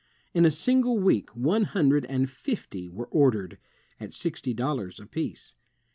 In 0.33 0.45
a 0.45 0.49
single 0.49 0.97
week 0.97 1.29
one 1.35 1.61
hundred 1.63 2.05
and 2.05 2.27
fifty 2.27 2.89
were 2.89 3.05
ordered, 3.09 3.59
at 3.99 4.13
sixty 4.13 4.51
dollars 4.51 4.99
apiece. 4.99 5.53